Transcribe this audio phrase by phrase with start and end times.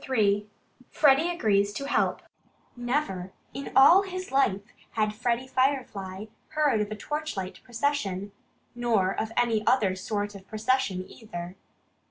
[0.09, 0.49] III
[0.89, 2.23] FREDDIE AGREES TO HELP
[2.75, 8.31] Never in all his life had Freddie Firefly heard of a torchlight procession
[8.73, 11.55] nor of any other sort of procession, either.